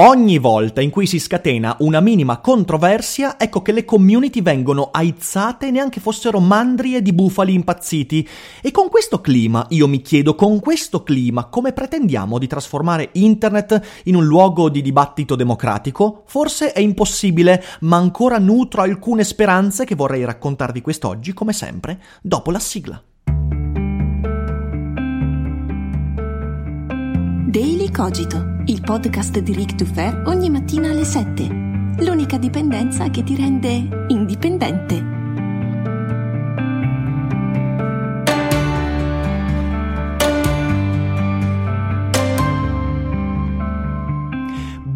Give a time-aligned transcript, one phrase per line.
[0.00, 5.72] Ogni volta in cui si scatena una minima controversia, ecco che le community vengono aizzate
[5.72, 8.28] neanche fossero mandrie di bufali impazziti.
[8.62, 14.02] E con questo clima, io mi chiedo, con questo clima, come pretendiamo di trasformare internet
[14.04, 16.22] in un luogo di dibattito democratico?
[16.26, 22.52] Forse è impossibile, ma ancora nutro alcune speranze che vorrei raccontarvi quest'oggi, come sempre, dopo
[22.52, 23.02] la sigla.
[27.48, 31.48] Daily Cogito, il podcast di Rick Dufer ogni mattina alle 7.
[32.00, 35.27] L'unica dipendenza che ti rende indipendente.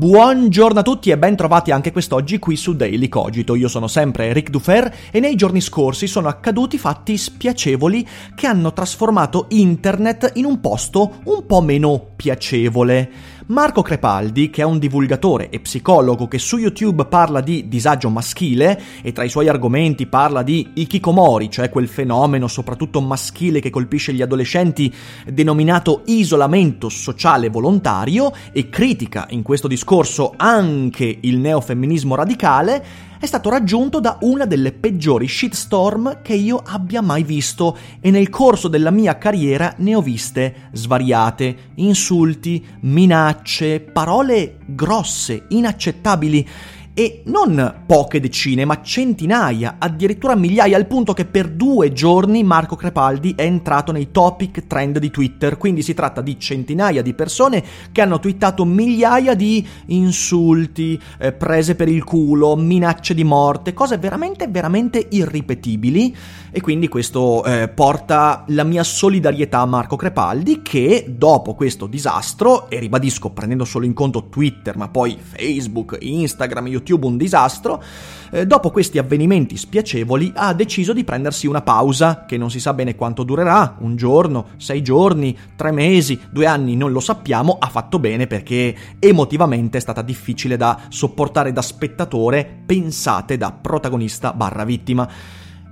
[0.03, 3.55] Buongiorno a tutti e ben trovati anche quest'oggi qui su Daily Cogito.
[3.55, 8.73] Io sono sempre Rick Dufer e nei giorni scorsi sono accaduti fatti spiacevoli che hanno
[8.73, 13.11] trasformato internet in un posto un po' meno piacevole.
[13.53, 18.81] Marco Crepaldi, che è un divulgatore e psicologo che su YouTube parla di disagio maschile
[19.03, 24.15] e tra i suoi argomenti parla di ikikomori, cioè quel fenomeno soprattutto maschile che colpisce
[24.15, 24.91] gli adolescenti
[25.27, 33.51] denominato isolamento sociale volontario e critica in questo discorso anche il neofemminismo radicale, è stato
[33.51, 38.91] raggiunto da una delle peggiori shitstorm che io abbia mai visto e nel corso della
[38.91, 46.49] mia carriera ne ho viste svariate, insulti, minacce, parole grosse, inaccettabili
[46.95, 52.77] e non poche decine, ma centinaia, addirittura migliaia, al punto che per due giorni Marco
[52.77, 55.57] Crepaldi è entrato nei topic trend di Twitter.
[55.57, 61.75] Quindi si tratta di centinaia di persone che hanno twittato migliaia di insulti, eh, prese
[61.77, 66.15] per il culo, minacce di morte, cose veramente, veramente irripetibili.
[66.51, 72.69] E quindi questo eh, porta la mia solidarietà a Marco Crepaldi che dopo questo disastro,
[72.69, 77.83] e ribadisco prendendo solo in conto Twitter, ma poi Facebook, Instagram, YouTube un disastro,
[78.31, 82.73] eh, dopo questi avvenimenti spiacevoli ha deciso di prendersi una pausa che non si sa
[82.73, 87.69] bene quanto durerà, un giorno, sei giorni, tre mesi, due anni, non lo sappiamo, ha
[87.69, 94.65] fatto bene perché emotivamente è stata difficile da sopportare da spettatore, pensate da protagonista barra
[94.65, 95.09] vittima.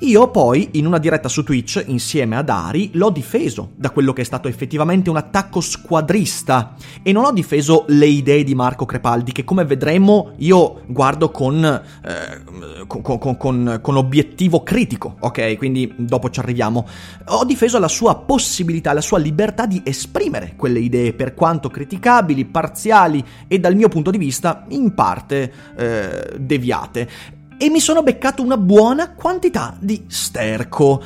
[0.03, 4.23] Io poi, in una diretta su Twitch, insieme ad Ari, l'ho difeso da quello che
[4.23, 9.33] è stato effettivamente un attacco squadrista e non ho difeso le idee di Marco Crepaldi,
[9.33, 15.59] che come vedremo io guardo con, eh, con, con, con, obiettivo critico, ok?
[15.59, 16.89] Quindi dopo ci arriviamo.
[17.27, 22.47] Ho difeso la sua possibilità, la sua libertà di esprimere quelle idee, per quanto criticabili,
[22.47, 28.43] parziali e dal mio punto di vista in parte eh, deviate e mi sono beccato
[28.43, 31.03] una buona quantità di sterco.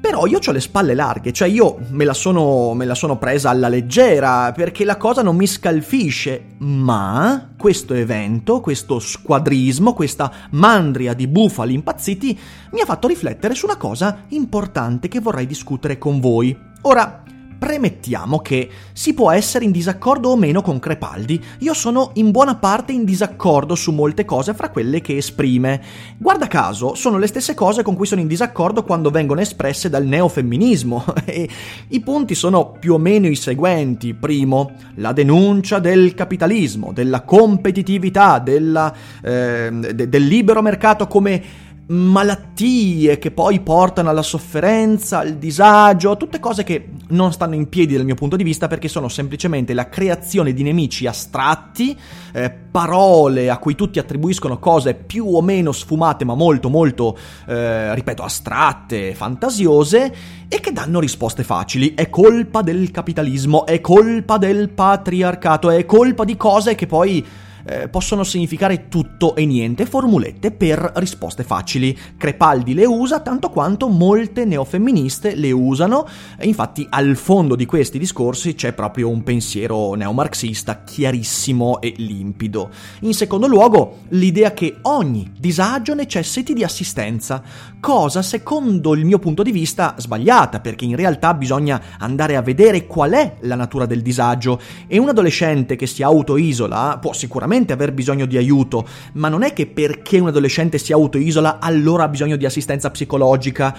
[0.00, 3.50] Però io ho le spalle larghe, cioè io me la, sono, me la sono presa
[3.50, 11.12] alla leggera perché la cosa non mi scalfisce, ma questo evento, questo squadrismo, questa mandria
[11.12, 12.38] di bufali impazziti
[12.70, 16.56] mi ha fatto riflettere su una cosa importante che vorrei discutere con voi.
[16.82, 17.24] Ora,
[17.58, 21.42] Premettiamo che si può essere in disaccordo o meno con Crepaldi.
[21.60, 25.82] Io sono in buona parte in disaccordo su molte cose fra quelle che esprime.
[26.18, 30.04] Guarda caso, sono le stesse cose con cui sono in disaccordo quando vengono espresse dal
[30.04, 31.04] neofemminismo.
[31.26, 31.48] E
[31.88, 34.14] i punti sono più o meno i seguenti.
[34.14, 41.42] Primo, la denuncia del capitalismo, della competitività, della, eh, de- del libero mercato come
[41.88, 47.94] malattie che poi portano alla sofferenza, al disagio, tutte cose che non stanno in piedi
[47.94, 51.96] dal mio punto di vista perché sono semplicemente la creazione di nemici astratti,
[52.32, 57.16] eh, parole a cui tutti attribuiscono cose più o meno sfumate ma molto molto,
[57.46, 60.14] eh, ripeto, astratte, fantasiose
[60.48, 61.94] e che danno risposte facili.
[61.94, 67.24] È colpa del capitalismo, è colpa del patriarcato, è colpa di cose che poi
[67.66, 71.96] eh, possono significare tutto e niente, formulette per risposte facili.
[72.16, 76.06] Crepaldi le usa tanto quanto molte neofemministe le usano,
[76.42, 82.70] infatti al fondo di questi discorsi c'è proprio un pensiero neomarxista chiarissimo e limpido.
[83.00, 87.42] In secondo luogo, l'idea che ogni disagio necessiti di assistenza,
[87.80, 92.86] cosa secondo il mio punto di vista sbagliata, perché in realtà bisogna andare a vedere
[92.86, 97.92] qual è la natura del disagio e un adolescente che si autoisola può sicuramente aver
[97.92, 102.36] bisogno di aiuto, ma non è che perché un adolescente si autoisola allora ha bisogno
[102.36, 103.76] di assistenza psicologica.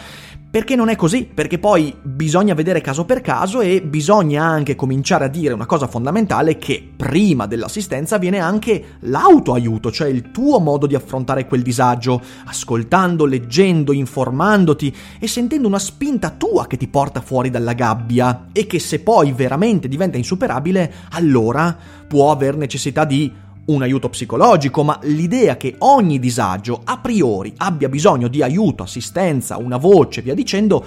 [0.50, 1.30] Perché non è così?
[1.32, 5.88] Perché poi bisogna vedere caso per caso e bisogna anche cominciare a dire una cosa
[5.88, 12.22] fondamentale che prima dell'assistenza viene anche l'autoaiuto, cioè il tuo modo di affrontare quel disagio,
[12.46, 18.66] ascoltando, leggendo, informandoti e sentendo una spinta tua che ti porta fuori dalla gabbia e
[18.66, 21.78] che se poi veramente diventa insuperabile, allora
[22.08, 27.90] può aver necessità di un aiuto psicologico, ma l'idea che ogni disagio a priori abbia
[27.90, 30.84] bisogno di aiuto, assistenza, una voce, via dicendo,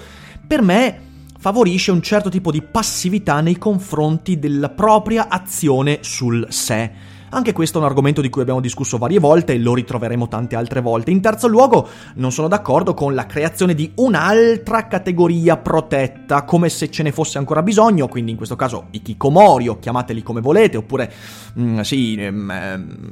[0.47, 1.01] per me
[1.39, 6.91] favorisce un certo tipo di passività nei confronti della propria azione sul sé.
[7.33, 10.57] Anche questo è un argomento di cui abbiamo discusso varie volte e lo ritroveremo tante
[10.57, 11.13] altre volte.
[11.13, 16.91] In terzo luogo, non sono d'accordo con la creazione di un'altra categoria protetta, come se
[16.91, 20.77] ce ne fosse ancora bisogno, quindi in questo caso i kikomori, o chiamateli come volete,
[20.77, 21.13] oppure,
[21.57, 22.51] mm, sì, mm,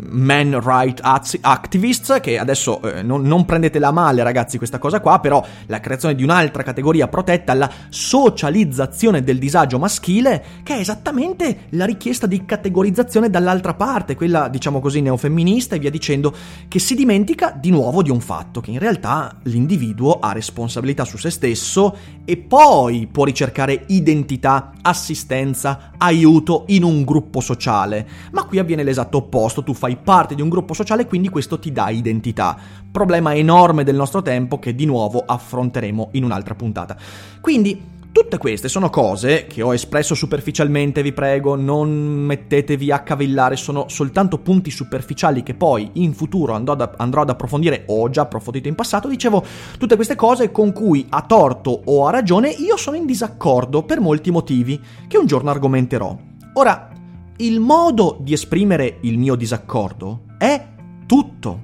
[0.09, 1.01] men right
[1.41, 6.17] activists, che adesso eh, non, non prendetela male ragazzi questa cosa qua, però la creazione
[6.17, 12.45] di un'altra categoria protetta, la socializzazione del disagio maschile, che è esattamente la richiesta di
[12.45, 16.35] categorizzazione dall'altra parte parte, quella diciamo così neofemminista e via dicendo,
[16.69, 21.19] che si dimentica di nuovo di un fatto, che in realtà l'individuo ha responsabilità su
[21.19, 28.07] se stesso e poi può ricercare identità, assistenza, aiuto in un gruppo sociale.
[28.33, 31.73] Ma qui avviene l'esatto opposto, tu fai parte di un gruppo sociale quindi questo ti
[31.73, 32.57] dà identità.
[32.91, 36.97] Problema enorme del nostro tempo che di nuovo affronteremo in un'altra puntata.
[37.41, 43.55] Quindi Tutte queste sono cose che ho espresso superficialmente, vi prego, non mettetevi a cavillare,
[43.55, 48.23] sono soltanto punti superficiali che poi in futuro andrò ad, andrò ad approfondire ho già
[48.23, 49.07] approfondito in passato.
[49.07, 49.45] Dicevo,
[49.79, 54.01] tutte queste cose con cui a torto o a ragione io sono in disaccordo per
[54.01, 56.19] molti motivi che un giorno argomenterò.
[56.55, 56.91] Ora,
[57.37, 60.67] il modo di esprimere il mio disaccordo è
[61.07, 61.61] tutto.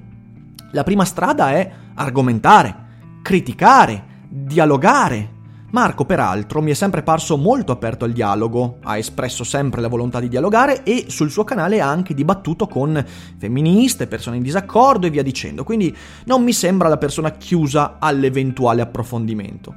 [0.71, 2.75] La prima strada è argomentare,
[3.21, 5.33] criticare, dialogare,
[5.75, 10.21] Marco, peraltro, mi è sempre parso molto aperto al dialogo, ha espresso sempre la volontà
[10.21, 13.05] di dialogare e sul suo canale ha anche dibattuto con
[13.37, 15.93] femministe, persone in disaccordo e via dicendo, quindi
[16.27, 19.75] non mi sembra la persona chiusa all'eventuale approfondimento.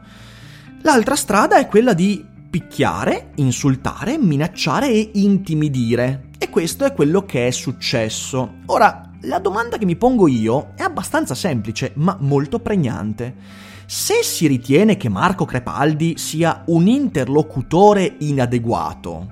[0.82, 6.28] L'altra strada è quella di picchiare, insultare, minacciare e intimidire.
[6.38, 8.58] E questo è quello che è successo.
[8.66, 13.66] Ora, la domanda che mi pongo io è abbastanza semplice, ma molto pregnante.
[13.90, 19.28] Se si ritiene che Marco Crepaldi sia un interlocutore inadeguato,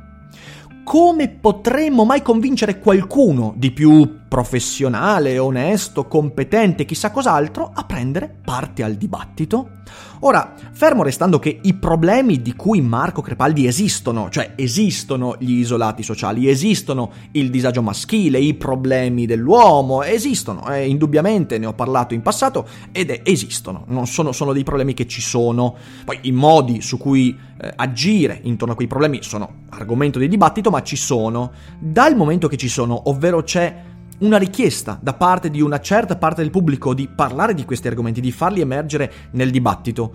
[0.83, 8.83] come potremmo mai convincere qualcuno di più professionale, onesto, competente, chissà cos'altro, a prendere parte
[8.83, 9.83] al dibattito?
[10.27, 16.03] Ora, fermo restando che i problemi di cui Marco Crepaldi esistono, cioè esistono gli isolati
[16.03, 22.23] sociali, esistono il disagio maschile, i problemi dell'uomo, esistono, eh, indubbiamente ne ho parlato in
[22.23, 25.77] passato ed è, esistono, non sono, sono dei problemi che ci sono.
[26.05, 30.71] Poi i modi su cui eh, agire intorno a quei problemi sono argomento di dibattito,
[30.71, 31.53] ma ci sono.
[31.79, 36.43] Dal momento che ci sono, ovvero c'è una richiesta da parte di una certa parte
[36.43, 40.13] del pubblico di parlare di questi argomenti, di farli emergere nel dibattito,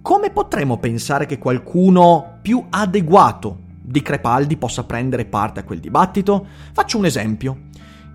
[0.00, 6.46] come potremmo pensare che qualcuno più adeguato di Crepaldi possa prendere parte a quel dibattito?
[6.72, 7.64] Faccio un esempio.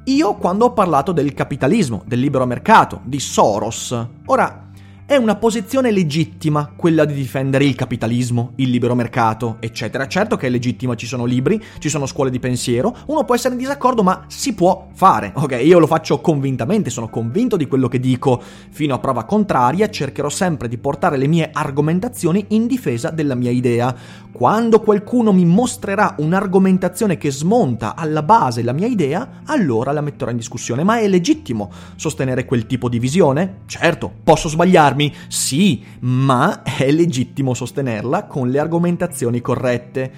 [0.05, 4.70] Io quando ho parlato del capitalismo, del libero mercato, di Soros, ora
[5.11, 10.07] è una posizione legittima quella di difendere il capitalismo, il libero mercato, eccetera.
[10.07, 13.55] Certo che è legittima, ci sono libri, ci sono scuole di pensiero, uno può essere
[13.55, 15.33] in disaccordo, ma si può fare.
[15.35, 18.41] Ok, io lo faccio convintamente, sono convinto di quello che dico.
[18.69, 23.51] Fino a prova contraria, cercherò sempre di portare le mie argomentazioni in difesa della mia
[23.51, 23.93] idea.
[24.31, 30.31] Quando qualcuno mi mostrerà un'argomentazione che smonta alla base la mia idea, allora la metterò
[30.31, 30.85] in discussione.
[30.85, 33.57] Ma è legittimo sostenere quel tipo di visione?
[33.65, 40.11] Certo, posso sbagliarmi dirmi sì, ma è legittimo sostenerla con le argomentazioni corrette.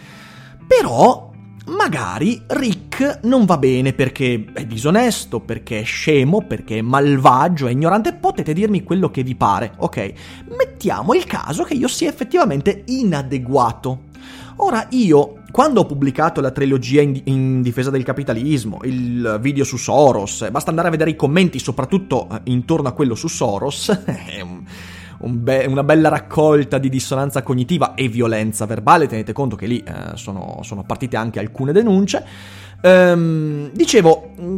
[0.67, 1.31] Però
[1.67, 7.71] magari Rick non va bene perché è disonesto, perché è scemo, perché è malvagio, è
[7.71, 10.13] ignorante, potete dirmi quello che vi pare, ok?
[10.57, 14.11] Mettiamo il caso che io sia effettivamente inadeguato.
[14.57, 19.77] Ora io Quando ho pubblicato la trilogia in, in, difesa del capitalismo, il video su
[19.77, 24.41] Soros, basta andare a vedere i commenti, soprattutto eh, intorno a quello su Soros, è
[24.41, 24.63] un
[25.43, 30.15] be- una bella raccolta di dissonanza cognitiva e violenza verbale, tenete conto che lì eh,
[30.17, 32.25] sono, sono partite anche alcune denunce.
[32.81, 34.12] Ehm, dicevo,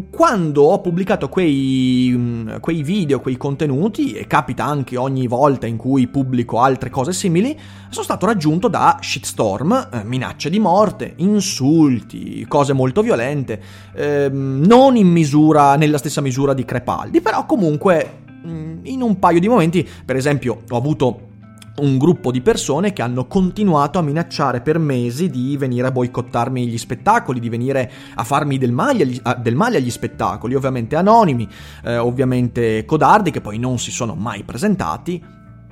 [0.09, 6.07] quando ho pubblicato quei, quei, video, quei contenuti, e capita anche ogni volta in cui
[6.07, 7.57] pubblico altre cose simili,
[7.89, 13.61] sono stato raggiunto da shitstorm, eh, minacce di morte, insulti, cose molto violente,
[13.95, 19.87] ehm, non misura, nella stessa misura di Crepaldi, però comunque in un paio di momenti,
[20.05, 21.33] per esempio, ho avuto
[21.77, 26.67] un gruppo di persone che hanno continuato a minacciare per mesi di venire a boicottarmi
[26.67, 31.47] gli spettacoli, di venire a farmi del male agli, del male agli spettacoli, ovviamente anonimi,
[31.83, 35.21] eh, ovviamente codardi che poi non si sono mai presentati,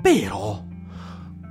[0.01, 0.62] però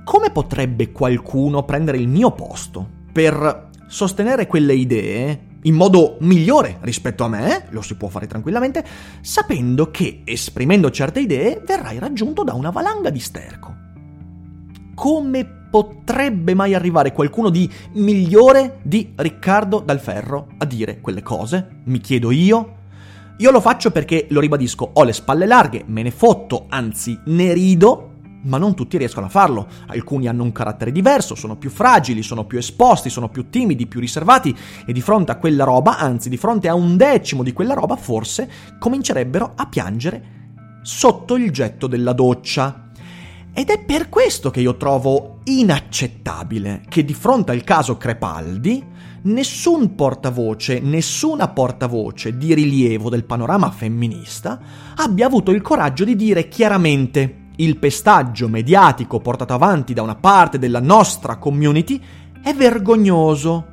[0.03, 7.23] come potrebbe qualcuno prendere il mio posto per sostenere quelle idee in modo migliore rispetto
[7.23, 8.83] a me, lo si può fare tranquillamente,
[9.21, 13.91] sapendo che esprimendo certe idee verrai raggiunto da una valanga di sterco
[14.93, 21.81] come potrebbe mai arrivare qualcuno di migliore di Riccardo Dal Ferro a dire quelle cose?
[21.85, 22.81] Mi chiedo io.
[23.37, 27.51] Io lo faccio perché, lo ribadisco, ho le spalle larghe, me ne fotto, anzi ne
[27.53, 28.11] rido,
[28.43, 29.67] ma non tutti riescono a farlo.
[29.87, 33.99] Alcuni hanno un carattere diverso, sono più fragili, sono più esposti, sono più timidi, più
[33.99, 37.73] riservati e di fronte a quella roba, anzi di fronte a un decimo di quella
[37.73, 40.41] roba, forse comincerebbero a piangere
[40.83, 42.82] sotto il getto della doccia.
[43.55, 48.83] Ed è per questo che io trovo inaccettabile che di fronte al caso Crepaldi
[49.23, 54.59] nessun portavoce, nessuna portavoce di rilievo del panorama femminista
[54.95, 60.57] abbia avuto il coraggio di dire chiaramente il pestaggio mediatico portato avanti da una parte
[60.57, 62.01] della nostra community
[62.41, 63.67] è vergognoso,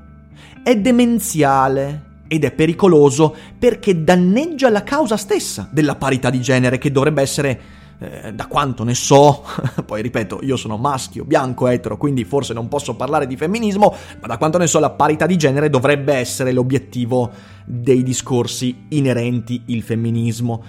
[0.62, 6.92] è demenziale ed è pericoloso perché danneggia la causa stessa della parità di genere che
[6.92, 7.60] dovrebbe essere
[8.00, 9.44] eh, da quanto ne so,
[9.84, 14.26] poi ripeto, io sono maschio, bianco, etero, quindi forse non posso parlare di femminismo, ma
[14.26, 17.30] da quanto ne so la parità di genere dovrebbe essere l'obiettivo
[17.66, 20.62] dei discorsi inerenti il femminismo.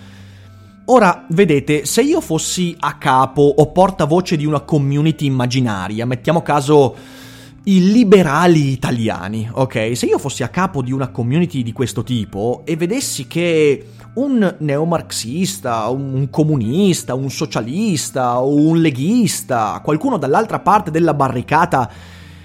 [0.86, 6.96] Ora, vedete, se io fossi a capo o portavoce di una community immaginaria, mettiamo caso
[7.66, 9.96] i liberali italiani, ok?
[9.96, 14.56] Se io fossi a capo di una community di questo tipo e vedessi che un
[14.60, 21.90] neomarxista, un comunista, un socialista o un leghista, qualcuno dall'altra parte della barricata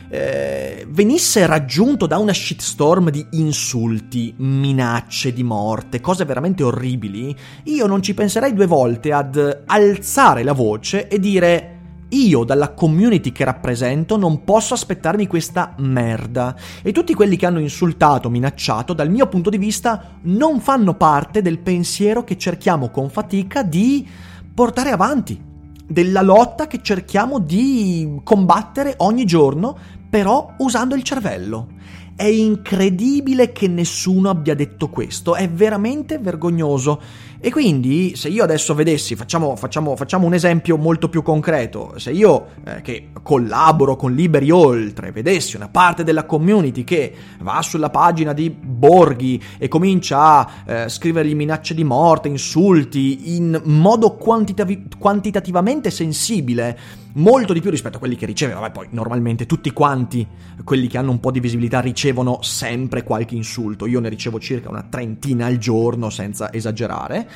[0.08, 7.86] eh, venisse raggiunto da una shitstorm di insulti, minacce di morte, cose veramente orribili, io
[7.86, 11.75] non ci penserei due volte ad alzare la voce e dire
[12.10, 16.54] io dalla community che rappresento non posso aspettarmi questa merda.
[16.82, 21.42] E tutti quelli che hanno insultato, minacciato, dal mio punto di vista non fanno parte
[21.42, 24.06] del pensiero che cerchiamo con fatica di
[24.54, 25.42] portare avanti,
[25.86, 29.76] della lotta che cerchiamo di combattere ogni giorno,
[30.08, 31.68] però usando il cervello.
[32.16, 37.00] È incredibile che nessuno abbia detto questo, è veramente vergognoso.
[37.38, 42.12] E quindi, se io adesso vedessi, facciamo, facciamo, facciamo un esempio molto più concreto, se
[42.12, 47.90] io eh, che collaboro con Liberi Oltre vedessi una parte della community che va sulla
[47.90, 54.98] pagina di Borghi e comincia a eh, scrivergli minacce di morte, insulti, in modo quantitativ-
[54.98, 56.78] quantitativamente sensibile,
[57.14, 60.26] molto di più rispetto a quelli che riceve, vabbè poi normalmente tutti quanti,
[60.64, 64.68] quelli che hanno un po' di visibilità, ricevono sempre qualche insulto, io ne ricevo circa
[64.68, 67.28] una trentina al giorno senza esagerare.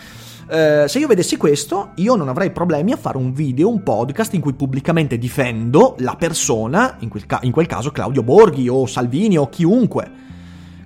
[0.50, 4.35] Eh, se io vedessi questo, io non avrei problemi a fare un video, un podcast
[4.35, 8.85] in cui pubblicamente difendo la persona, in quel, ca- in quel caso Claudio Borghi o
[8.87, 10.28] Salvini o chiunque.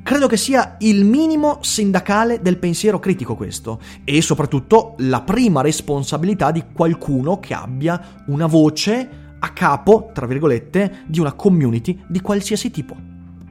[0.04, 6.50] Credo che sia il minimo sindacale del pensiero critico questo e soprattutto la prima responsabilità
[6.50, 12.70] di qualcuno che abbia una voce a capo, tra virgolette, di una community di qualsiasi
[12.70, 12.94] tipo.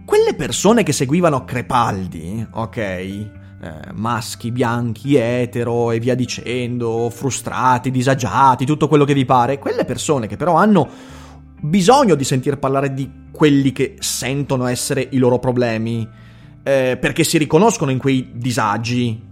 [0.06, 3.30] Quelle persone che seguivano Crepaldi, ok, eh,
[3.94, 10.28] maschi, bianchi, etero e via dicendo, frustrati, disagiati, tutto quello che vi pare, quelle persone
[10.28, 10.88] che però hanno
[11.60, 16.22] bisogno di sentir parlare di quelli che sentono essere i loro problemi,
[16.64, 19.32] eh, perché si riconoscono in quei disagi,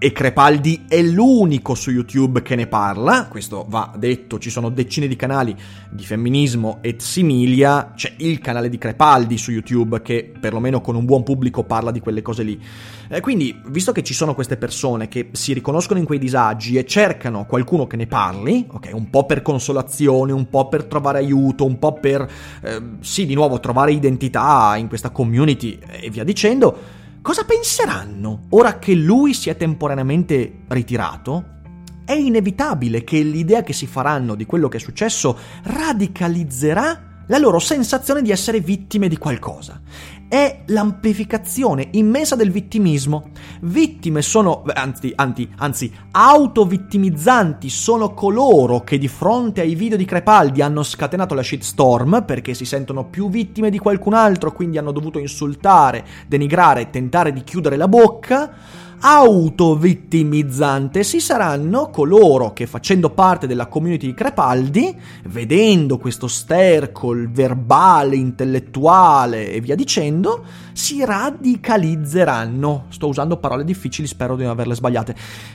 [0.00, 5.08] e Crepaldi è l'unico su YouTube che ne parla, questo va detto, ci sono decine
[5.08, 5.56] di canali
[5.90, 11.04] di femminismo et similia, c'è il canale di Crepaldi su YouTube che perlomeno con un
[11.04, 12.62] buon pubblico parla di quelle cose lì.
[13.08, 16.86] Eh, quindi, visto che ci sono queste persone che si riconoscono in quei disagi e
[16.86, 21.64] cercano qualcuno che ne parli, ok, un po' per consolazione, un po' per trovare aiuto,
[21.64, 22.30] un po' per,
[22.62, 28.78] eh, sì, di nuovo, trovare identità in questa community e via dicendo, Cosa penseranno ora
[28.78, 31.56] che lui si è temporaneamente ritirato?
[32.04, 37.58] È inevitabile che l'idea che si faranno di quello che è successo radicalizzerà la loro
[37.58, 39.80] sensazione di essere vittime di qualcosa
[40.28, 43.30] è l'amplificazione immensa del vittimismo.
[43.62, 50.60] Vittime sono, anzi, anzi, anzi, autovittimizzanti sono coloro che di fronte ai video di Crepaldi
[50.60, 55.18] hanno scatenato la shitstorm perché si sentono più vittime di qualcun altro, quindi hanno dovuto
[55.18, 63.66] insultare, denigrare tentare di chiudere la bocca autovittimizzante si saranno coloro che facendo parte della
[63.66, 72.86] community di Crepaldi, vedendo questo stercol verbale, intellettuale e via dicendo, si radicalizzeranno.
[72.88, 75.14] Sto usando parole difficili, spero di non averle sbagliate.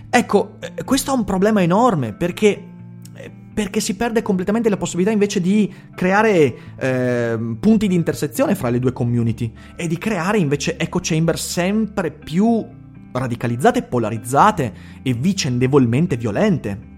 [0.09, 2.67] Ecco, eh, questo è un problema enorme perché
[3.15, 8.69] eh, perché si perde completamente la possibilità invece di creare eh, punti di intersezione fra
[8.69, 12.65] le due community e di creare invece echo chamber sempre più
[13.13, 16.91] radicalizzate, polarizzate e vicendevolmente violente.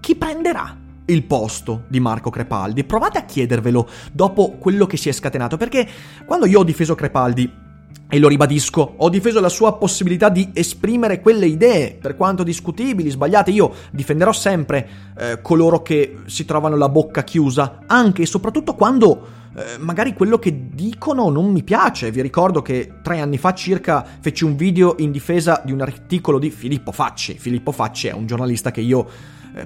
[0.00, 2.84] Chi prenderà il posto di Marco Crepaldi?
[2.84, 5.86] Provate a chiedervelo dopo quello che si è scatenato, perché
[6.24, 7.68] quando io ho difeso Crepaldi
[8.12, 13.08] e lo ribadisco, ho difeso la sua possibilità di esprimere quelle idee, per quanto discutibili,
[13.08, 13.52] sbagliate.
[13.52, 19.38] Io difenderò sempre eh, coloro che si trovano la bocca chiusa, anche e soprattutto quando
[19.54, 22.10] eh, magari quello che dicono non mi piace.
[22.10, 26.40] Vi ricordo che tre anni fa circa feci un video in difesa di un articolo
[26.40, 27.34] di Filippo Facci.
[27.38, 29.06] Filippo Facci è un giornalista che io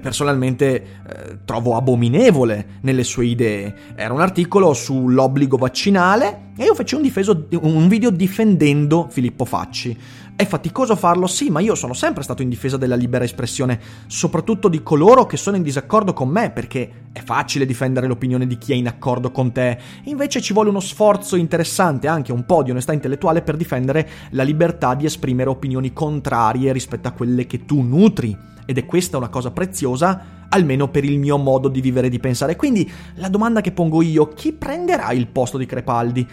[0.01, 3.73] personalmente eh, trovo abominevole nelle sue idee.
[3.95, 9.97] Era un articolo sull'obbligo vaccinale e io feci un, difeso, un video difendendo Filippo Facci.
[10.37, 14.67] È faticoso farlo, sì, ma io sono sempre stato in difesa della libera espressione, soprattutto
[14.67, 18.73] di coloro che sono in disaccordo con me, perché è facile difendere l'opinione di chi
[18.73, 22.71] è in accordo con te, invece ci vuole uno sforzo interessante, anche un po' di
[22.71, 27.81] onestà intellettuale per difendere la libertà di esprimere opinioni contrarie rispetto a quelle che tu
[27.81, 28.37] nutri.
[28.65, 32.19] Ed è questa una cosa preziosa, almeno per il mio modo di vivere e di
[32.19, 32.57] pensare.
[32.57, 36.27] Quindi la domanda che pongo io, chi prenderà il posto di Crepaldi?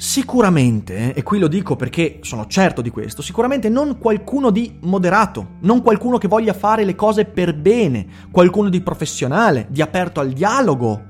[0.00, 5.56] Sicuramente, e qui lo dico perché sono certo di questo, sicuramente non qualcuno di moderato,
[5.60, 10.30] non qualcuno che voglia fare le cose per bene, qualcuno di professionale, di aperto al
[10.30, 11.02] dialogo.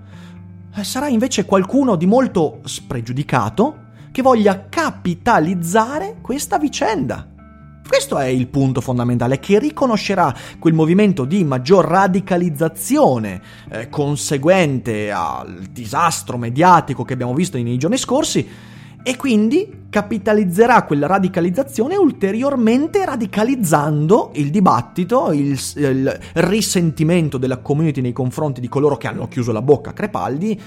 [0.75, 3.77] Eh, sarà invece qualcuno di molto spregiudicato
[4.11, 7.29] che voglia capitalizzare questa vicenda.
[7.87, 15.69] Questo è il punto fondamentale, che riconoscerà quel movimento di maggior radicalizzazione eh, conseguente al
[15.71, 18.69] disastro mediatico che abbiamo visto nei giorni scorsi
[19.03, 28.13] e quindi capitalizzerà quella radicalizzazione ulteriormente radicalizzando il dibattito, il, il, risentimento della community nei
[28.13, 30.61] confronti di coloro che hanno chiuso la bocca a Crepaldi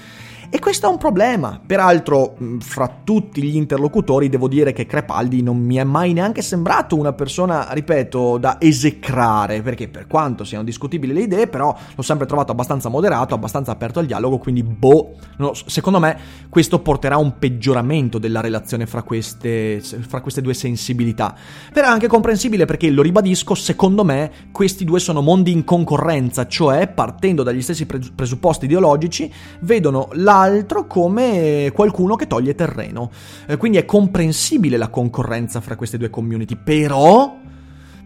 [0.54, 1.60] e questo è un problema.
[1.66, 6.96] Peraltro, fra tutti gli interlocutori, devo dire che Crepaldi non mi è mai neanche sembrato
[6.96, 12.28] una persona, ripeto, da esecrare, perché per quanto siano discutibili le idee, però l'ho sempre
[12.28, 16.16] trovato abbastanza moderato, abbastanza aperto al dialogo, quindi boh, no, secondo me
[16.48, 21.34] questo porterà a un peggioramento della relazione fra queste, fra queste due sensibilità.
[21.72, 26.46] Però è anche comprensibile perché, lo ribadisco, secondo me questi due sono mondi in concorrenza,
[26.46, 33.10] cioè partendo dagli stessi presupposti ideologici, vedono la l'altro come qualcuno che toglie terreno.
[33.46, 37.42] Eh, quindi è comprensibile la concorrenza fra queste due community, però...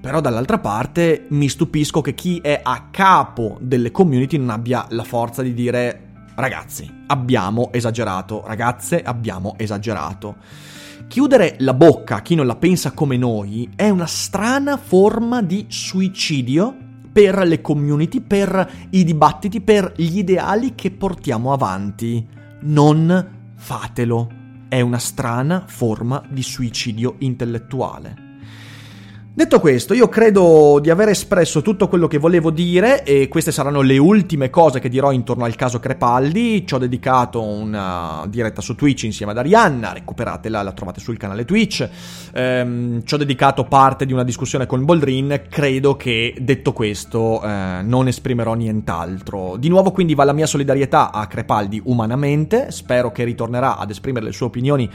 [0.01, 5.03] Però dall'altra parte mi stupisco che chi è a capo delle community non abbia la
[5.03, 10.37] forza di dire ragazzi, abbiamo esagerato, ragazze, abbiamo esagerato.
[11.09, 15.67] Chiudere la bocca a chi non la pensa come noi è una strana forma di
[15.69, 16.87] suicidio
[17.19, 22.25] per le community, per i dibattiti, per gli ideali che portiamo avanti.
[22.61, 24.31] Non fatelo.
[24.69, 28.28] È una strana forma di suicidio intellettuale.
[29.39, 33.83] Detto questo, io credo di aver espresso tutto quello che volevo dire e queste saranno
[33.83, 36.67] le ultime cose che dirò intorno al caso Crepaldi.
[36.67, 41.45] Ci ho dedicato una diretta su Twitch insieme ad Arianna, recuperatela, la trovate sul canale
[41.45, 41.89] Twitch.
[42.33, 47.83] Ehm, ci ho dedicato parte di una discussione con Boldrin, credo che detto questo eh,
[47.85, 49.55] non esprimerò nient'altro.
[49.57, 54.25] Di nuovo quindi va la mia solidarietà a Crepaldi umanamente, spero che ritornerà ad esprimere
[54.25, 54.91] le sue opinioni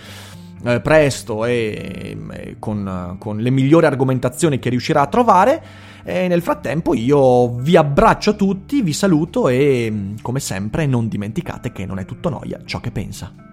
[0.63, 5.63] eh, presto e, e con, con, le migliori argomentazioni che riuscirà a trovare.
[6.04, 11.86] E nel frattempo io vi abbraccio tutti, vi saluto e come sempre non dimenticate che
[11.86, 13.52] non è tutto noia ciò che pensa.